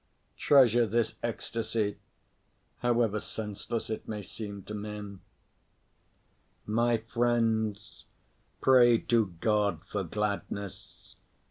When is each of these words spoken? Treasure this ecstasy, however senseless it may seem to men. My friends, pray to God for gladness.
Treasure 0.35 0.87
this 0.87 1.13
ecstasy, 1.21 1.99
however 2.79 3.19
senseless 3.19 3.87
it 3.91 4.07
may 4.07 4.23
seem 4.23 4.63
to 4.63 4.73
men. 4.73 5.19
My 6.65 6.97
friends, 6.97 8.05
pray 8.61 8.97
to 8.97 9.35
God 9.41 9.81
for 9.85 10.03
gladness. 10.03 11.17